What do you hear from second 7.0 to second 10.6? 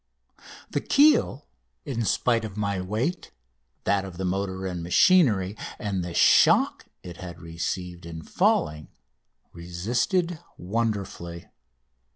it had received in falling, resisted